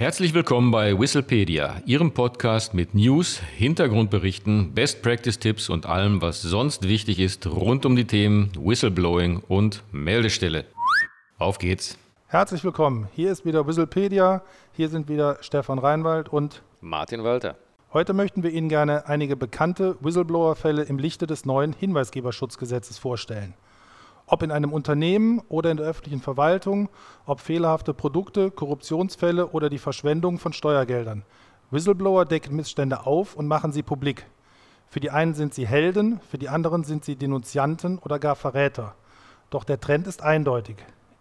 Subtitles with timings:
[0.00, 6.40] Herzlich willkommen bei Whistlepedia, Ihrem Podcast mit News, Hintergrundberichten, Best Practice Tipps und allem, was
[6.40, 10.64] sonst wichtig ist rund um die Themen Whistleblowing und Meldestelle.
[11.36, 11.98] Auf geht's.
[12.28, 13.08] Herzlich willkommen.
[13.14, 14.40] Hier ist wieder Whistlepedia.
[14.72, 17.56] Hier sind wieder Stefan Reinwald und Martin Walter.
[17.92, 23.52] Heute möchten wir Ihnen gerne einige bekannte Whistleblower-Fälle im Lichte des neuen Hinweisgeberschutzgesetzes vorstellen
[24.30, 26.88] ob in einem Unternehmen oder in der öffentlichen Verwaltung,
[27.26, 31.24] ob fehlerhafte Produkte, Korruptionsfälle oder die Verschwendung von Steuergeldern.
[31.72, 34.26] Whistleblower decken Missstände auf und machen sie publik.
[34.88, 38.94] Für die einen sind sie Helden, für die anderen sind sie Denunzianten oder gar Verräter.
[39.50, 40.76] Doch der Trend ist eindeutig.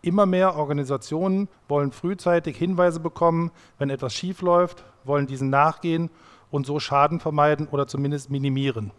[0.00, 6.10] Immer mehr Organisationen wollen frühzeitig Hinweise bekommen, wenn etwas schiefläuft, wollen diesen nachgehen
[6.50, 8.92] und so Schaden vermeiden oder zumindest minimieren.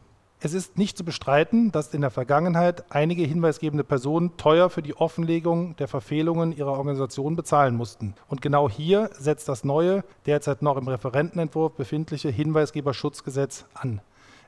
[0.45, 4.95] Es ist nicht zu bestreiten, dass in der Vergangenheit einige hinweisgebende Personen teuer für die
[4.95, 8.13] Offenlegung der Verfehlungen ihrer Organisation bezahlen mussten.
[8.27, 14.01] Und genau hier setzt das neue, derzeit noch im Referentenentwurf befindliche Hinweisgeberschutzgesetz an.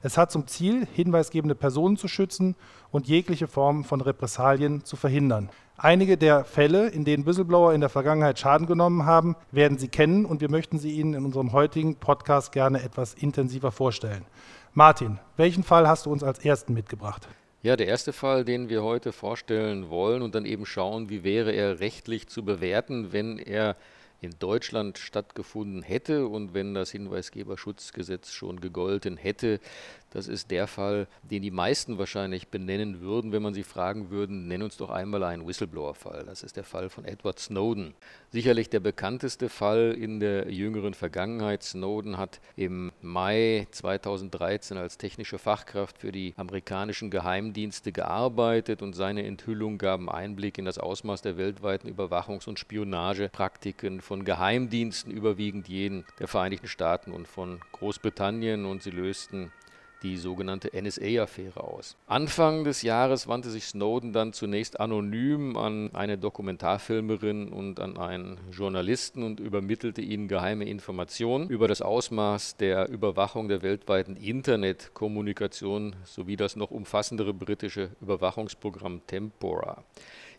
[0.03, 2.55] Es hat zum Ziel, hinweisgebende Personen zu schützen
[2.91, 5.49] und jegliche Form von Repressalien zu verhindern.
[5.77, 10.25] Einige der Fälle, in denen Whistleblower in der Vergangenheit Schaden genommen haben, werden Sie kennen
[10.25, 14.25] und wir möchten sie Ihnen in unserem heutigen Podcast gerne etwas intensiver vorstellen.
[14.77, 17.27] Martin, welchen Fall hast du uns als ersten mitgebracht?
[17.63, 21.51] Ja, der erste Fall, den wir heute vorstellen wollen und dann eben schauen, wie wäre
[21.51, 23.75] er rechtlich zu bewerten, wenn er
[24.21, 29.59] in Deutschland stattgefunden hätte und wenn das Hinweisgeberschutzgesetz schon gegolten hätte,
[30.11, 34.47] das ist der Fall, den die meisten wahrscheinlich benennen würden, wenn man sie fragen würden,
[34.47, 36.23] nenn uns doch einmal einen Whistleblower-Fall.
[36.25, 37.93] Das ist der Fall von Edward Snowden.
[38.31, 41.63] Sicherlich der bekannteste Fall in der jüngeren Vergangenheit.
[41.63, 49.25] Snowden hat im Mai 2013 als technische Fachkraft für die amerikanischen Geheimdienste gearbeitet und seine
[49.25, 56.05] Enthüllungen gaben Einblick in das Ausmaß der weltweiten Überwachungs- und Spionagepraktiken von Geheimdiensten, überwiegend jenen
[56.19, 59.51] der Vereinigten Staaten und von Großbritannien und sie lösten
[60.03, 61.95] die sogenannte NSA-Affäre aus.
[62.07, 68.39] Anfang des Jahres wandte sich Snowden dann zunächst anonym an eine Dokumentarfilmerin und an einen
[68.51, 76.35] Journalisten und übermittelte ihnen geheime Informationen über das Ausmaß der Überwachung der weltweiten Internetkommunikation sowie
[76.35, 79.83] das noch umfassendere britische Überwachungsprogramm Tempora.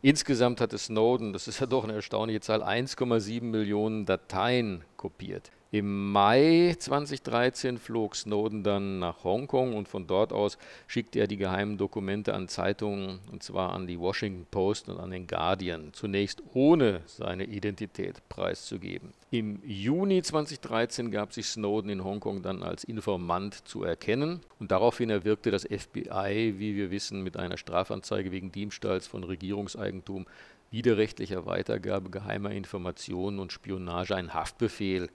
[0.01, 5.51] Insgesamt hatte Snowden, das ist ja doch eine erstaunliche Zahl, 1,7 Millionen Dateien kopiert.
[5.71, 11.37] Im Mai 2013 flog Snowden dann nach Hongkong und von dort aus schickte er die
[11.37, 16.43] geheimen Dokumente an Zeitungen, und zwar an die Washington Post und an den Guardian, zunächst
[16.55, 19.13] ohne seine Identität preiszugeben.
[19.31, 25.11] Im Juni 2013 gab sich Snowden in Hongkong dann als Informant zu erkennen und daraufhin
[25.11, 30.25] erwirkte das FBI, wie wir wissen, mit einer Strafanzeige wegen Diebstahls von Regierungseigentum
[30.71, 35.09] widerrechtlicher Weitergabe geheimer Informationen und Spionage einen Haftbefehl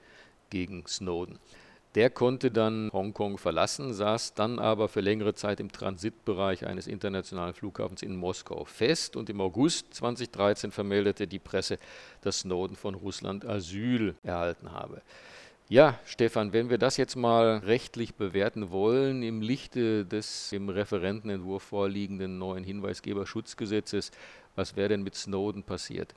[0.50, 1.40] gegen Snowden.
[1.96, 7.54] Der konnte dann Hongkong verlassen, saß dann aber für längere Zeit im Transitbereich eines internationalen
[7.54, 11.78] Flughafens in Moskau fest und im August 2013 vermeldete die Presse,
[12.22, 15.04] dass Snowden von Russland Asyl erhalten habe.
[15.70, 21.64] Ja, Stefan, wenn wir das jetzt mal rechtlich bewerten wollen, im Lichte des im Referentenentwurf
[21.64, 24.12] vorliegenden neuen Hinweisgeberschutzgesetzes,
[24.56, 26.14] was wäre denn mit Snowden passiert?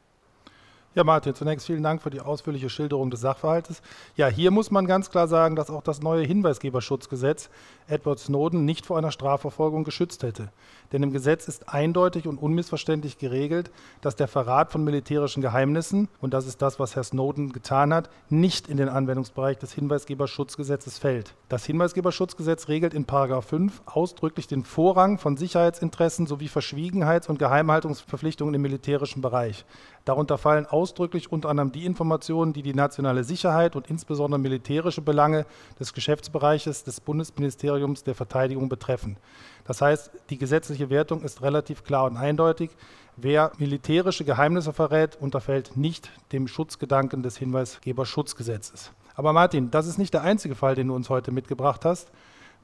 [0.96, 3.82] Ja, Martin, zunächst vielen Dank für die ausführliche Schilderung des Sachverhaltes.
[4.16, 7.50] Ja, hier muss man ganz klar sagen, dass auch das neue Hinweisgeberschutzgesetz
[7.86, 10.48] Edward Snowden nicht vor einer Strafverfolgung geschützt hätte.
[10.92, 13.70] Denn im Gesetz ist eindeutig und unmissverständlich geregelt,
[14.00, 18.08] dass der Verrat von militärischen Geheimnissen, und das ist das, was Herr Snowden getan hat,
[18.30, 21.34] nicht in den Anwendungsbereich des Hinweisgeberschutzgesetzes fällt.
[21.50, 28.62] Das Hinweisgeberschutzgesetz regelt in 5 ausdrücklich den Vorrang von Sicherheitsinteressen sowie Verschwiegenheits- und Geheimhaltungsverpflichtungen im
[28.62, 29.66] militärischen Bereich.
[30.06, 35.44] Darunter fallen ausdrücklich unter anderem die Informationen, die die nationale Sicherheit und insbesondere militärische Belange
[35.80, 39.16] des Geschäftsbereiches des Bundesministeriums der Verteidigung betreffen.
[39.64, 42.70] Das heißt, die gesetzliche Wertung ist relativ klar und eindeutig.
[43.16, 48.92] Wer militärische Geheimnisse verrät, unterfällt nicht dem Schutzgedanken des Hinweisgeberschutzgesetzes.
[49.16, 52.12] Aber Martin, das ist nicht der einzige Fall, den du uns heute mitgebracht hast.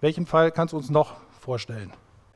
[0.00, 1.93] Welchen Fall kannst du uns noch vorstellen?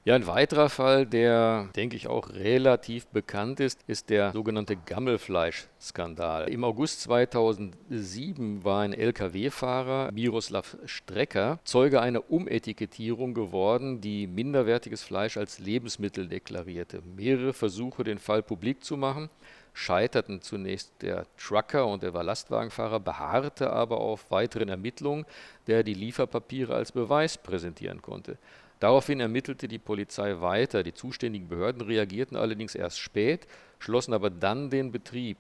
[0.06, 6.49] Ja, ein weiterer Fall, der, denke ich, auch relativ bekannt ist, ist der sogenannte Gammelfleisch-Skandal.
[6.49, 15.37] Im August 2007 war ein Lkw-Fahrer, Miroslav Strecker, Zeuge einer Umetikettierung geworden, die minderwertiges Fleisch
[15.37, 17.03] als Lebensmittel deklarierte.
[17.17, 19.29] Mehrere Versuche, den Fall publik zu machen,
[19.73, 25.26] scheiterten zunächst der Trucker und der Lastwagenfahrer, beharrte aber auf weiteren Ermittlungen,
[25.67, 28.38] der die Lieferpapiere als Beweis präsentieren konnte.
[28.81, 30.82] Daraufhin ermittelte die Polizei weiter.
[30.82, 33.46] Die zuständigen Behörden reagierten allerdings erst spät,
[33.78, 35.38] schlossen aber dann den Betrieb.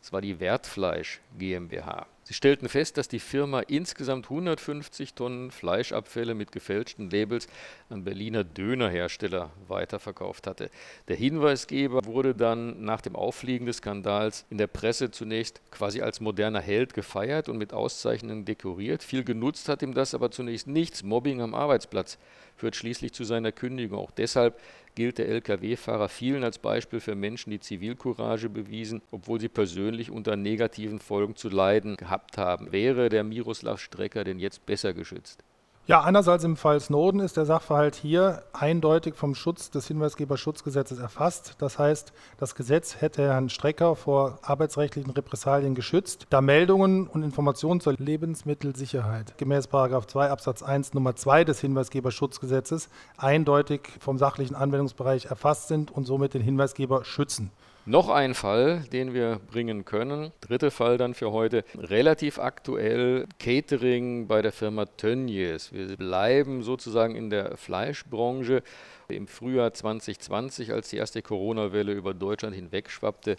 [0.00, 2.06] Es war die Wertfleisch GmbH.
[2.28, 7.48] Sie stellten fest, dass die Firma insgesamt 150 Tonnen Fleischabfälle mit gefälschten Labels
[7.88, 10.68] an Berliner Dönerhersteller weiterverkauft hatte.
[11.08, 16.20] Der Hinweisgeber wurde dann nach dem Auffliegen des Skandals in der Presse zunächst quasi als
[16.20, 19.02] moderner Held gefeiert und mit Auszeichnungen dekoriert.
[19.02, 21.02] Viel genutzt hat ihm das aber zunächst nichts.
[21.02, 22.18] Mobbing am Arbeitsplatz
[22.56, 24.00] führt schließlich zu seiner Kündigung.
[24.00, 24.60] Auch deshalb
[24.98, 30.34] gilt der Lkw-Fahrer vielen als Beispiel für Menschen, die Zivilcourage bewiesen, obwohl sie persönlich unter
[30.34, 32.72] negativen Folgen zu leiden gehabt haben.
[32.72, 35.44] Wäre der Miroslav Strecker denn jetzt besser geschützt?
[35.88, 41.54] Ja, einerseits im Fall Snowden ist der Sachverhalt hier eindeutig vom Schutz des Hinweisgeberschutzgesetzes erfasst.
[41.60, 47.80] Das heißt, das Gesetz hätte Herrn Strecker vor arbeitsrechtlichen Repressalien geschützt, da Meldungen und Informationen
[47.80, 55.68] zur Lebensmittelsicherheit gemäß 2 Absatz 1 Nummer 2 des Hinweisgeberschutzgesetzes eindeutig vom sachlichen Anwendungsbereich erfasst
[55.68, 57.50] sind und somit den Hinweisgeber schützen.
[57.88, 60.30] Noch ein Fall, den wir bringen können.
[60.42, 61.64] Dritter Fall dann für heute.
[61.74, 65.72] Relativ aktuell Catering bei der Firma Tönnies.
[65.72, 68.62] Wir bleiben sozusagen in der Fleischbranche.
[69.08, 73.36] Im Frühjahr 2020, als die erste Corona-Welle über Deutschland hinwegschwappte,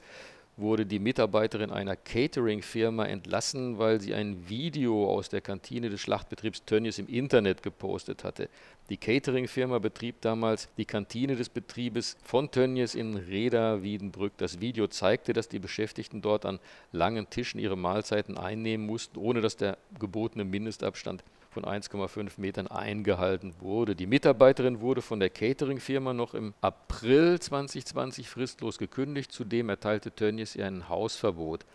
[0.60, 6.66] wurde die Mitarbeiterin einer Catering-Firma entlassen, weil sie ein Video aus der Kantine des Schlachtbetriebs
[6.66, 8.50] Tönnies im Internet gepostet hatte.
[8.90, 14.34] Die Catering-Firma betrieb damals die Kantine des Betriebes von Tönnies in Reda-Wiedenbrück.
[14.38, 16.60] Das Video zeigte, dass die Beschäftigten dort an
[16.92, 23.54] langen Tischen ihre Mahlzeiten einnehmen mussten, ohne dass der gebotene Mindestabstand von 1,5 Metern eingehalten
[23.60, 23.96] wurde.
[23.96, 29.32] Die Mitarbeiterin wurde von der Catering-Firma noch im April 2020 fristlos gekündigt.
[29.32, 31.66] Zudem erteilte Tönnies ihr ein Hausverbot.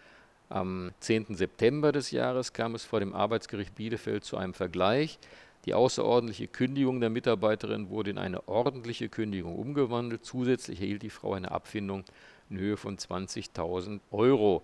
[0.49, 1.35] Am 10.
[1.35, 5.19] September des Jahres kam es vor dem Arbeitsgericht Bielefeld zu einem Vergleich.
[5.65, 10.25] Die außerordentliche Kündigung der Mitarbeiterin wurde in eine ordentliche Kündigung umgewandelt.
[10.25, 12.05] Zusätzlich erhielt die Frau eine Abfindung
[12.51, 14.63] in Höhe von 20.000 Euro.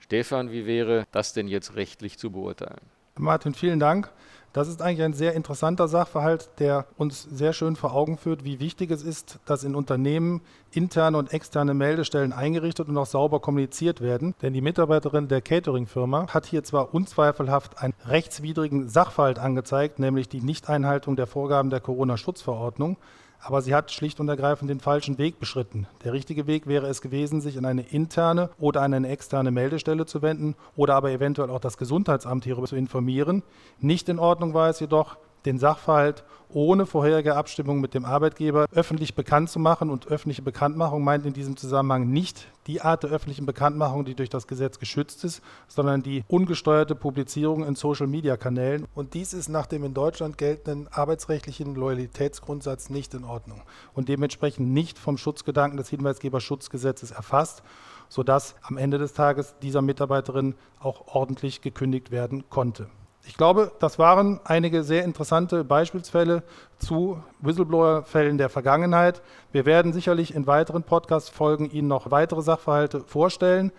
[0.00, 2.80] Stefan, wie wäre das denn jetzt rechtlich zu beurteilen?
[3.18, 4.10] Martin, vielen Dank.
[4.54, 8.60] Das ist eigentlich ein sehr interessanter Sachverhalt, der uns sehr schön vor Augen führt, wie
[8.60, 14.02] wichtig es ist, dass in Unternehmen interne und externe Meldestellen eingerichtet und auch sauber kommuniziert
[14.02, 14.34] werden.
[14.42, 20.42] Denn die Mitarbeiterin der Catering-Firma hat hier zwar unzweifelhaft einen rechtswidrigen Sachverhalt angezeigt, nämlich die
[20.42, 22.98] Nichteinhaltung der Vorgaben der Corona-Schutzverordnung,
[23.42, 25.86] aber sie hat schlicht und ergreifend den falschen Weg beschritten.
[26.04, 30.06] Der richtige Weg wäre es gewesen, sich an eine interne oder an eine externe Meldestelle
[30.06, 33.42] zu wenden oder aber eventuell auch das Gesundheitsamt hierüber zu informieren.
[33.80, 36.24] Nicht in Ordnung war es jedoch, den Sachverhalt
[36.54, 39.90] ohne vorherige Abstimmung mit dem Arbeitgeber öffentlich bekannt zu machen.
[39.90, 44.28] Und öffentliche Bekanntmachung meint in diesem Zusammenhang nicht die Art der öffentlichen Bekanntmachung, die durch
[44.28, 48.86] das Gesetz geschützt ist, sondern die ungesteuerte Publizierung in Social-Media-Kanälen.
[48.94, 53.62] Und dies ist nach dem in Deutschland geltenden arbeitsrechtlichen Loyalitätsgrundsatz nicht in Ordnung
[53.94, 57.62] und dementsprechend nicht vom Schutzgedanken des Hinweisgeberschutzgesetzes erfasst,
[58.08, 62.88] sodass am Ende des Tages dieser Mitarbeiterin auch ordentlich gekündigt werden konnte.
[63.24, 66.42] Ich glaube, das waren einige sehr interessante Beispielsfälle
[66.78, 69.22] zu Whistleblower-Fällen der Vergangenheit.
[69.52, 73.70] Wir werden sicherlich in weiteren Podcast-Folgen Ihnen noch weitere Sachverhalte vorstellen.